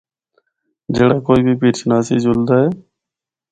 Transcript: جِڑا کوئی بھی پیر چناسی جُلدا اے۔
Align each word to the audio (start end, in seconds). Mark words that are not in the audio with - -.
جِڑا 0.95 1.17
کوئی 1.27 1.41
بھی 1.45 1.53
پیر 1.59 1.73
چناسی 1.79 2.15
جُلدا 2.23 2.55
اے۔ 2.61 2.67